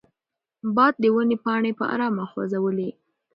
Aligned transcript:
باد 0.75 0.93
د 1.03 1.05
ونې 1.15 1.37
پاڼې 1.43 1.71
په 1.79 1.85
ارامه 1.93 2.23
خوځولې. 2.31 2.89